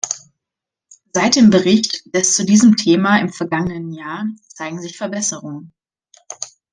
[1.13, 5.73] Seit dem Bericht des zu diesem Thema im vergangenen Jahr zeigen sich Verbesserungen.